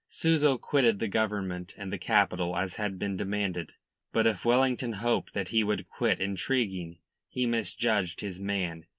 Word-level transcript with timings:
Souza 0.07 0.57
quitted 0.57 0.97
the 0.97 1.07
Government 1.07 1.75
and 1.77 1.93
the 1.93 1.99
capital 1.99 2.57
as 2.57 2.77
had 2.77 2.97
been 2.97 3.15
demanded. 3.15 3.75
But 4.11 4.25
if 4.25 4.43
Wellington 4.43 4.93
hoped 4.93 5.35
that 5.35 5.49
he 5.49 5.63
would 5.63 5.87
quit 5.89 6.19
intriguing, 6.19 6.97
he 7.29 7.45
misjudged 7.45 8.21
his 8.21 8.39
man. 8.41 8.87